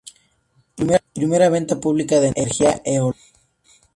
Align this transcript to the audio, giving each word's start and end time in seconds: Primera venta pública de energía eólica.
Primera 1.13 1.49
venta 1.51 1.79
pública 1.79 2.19
de 2.19 2.29
energía 2.29 2.81
eólica. 2.83 3.39